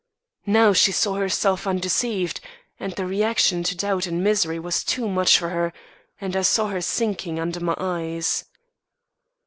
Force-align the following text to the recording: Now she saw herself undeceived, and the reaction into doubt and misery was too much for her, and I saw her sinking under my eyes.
Now 0.47 0.73
she 0.73 0.91
saw 0.91 1.13
herself 1.13 1.67
undeceived, 1.67 2.39
and 2.79 2.91
the 2.93 3.05
reaction 3.05 3.59
into 3.59 3.75
doubt 3.77 4.07
and 4.07 4.23
misery 4.23 4.57
was 4.57 4.83
too 4.83 5.07
much 5.07 5.37
for 5.37 5.49
her, 5.49 5.71
and 6.19 6.35
I 6.35 6.41
saw 6.41 6.69
her 6.69 6.81
sinking 6.81 7.39
under 7.39 7.59
my 7.59 7.75
eyes. 7.77 8.45